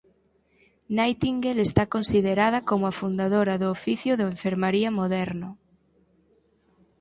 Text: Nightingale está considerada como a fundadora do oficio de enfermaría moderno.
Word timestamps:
Nightingale 0.99 1.61
está 1.69 1.83
considerada 1.95 2.59
como 2.69 2.83
a 2.87 2.97
fundadora 2.99 3.55
do 3.61 3.67
oficio 3.77 4.11
de 4.15 4.25
enfermaría 4.33 4.89
moderno. 4.99 5.49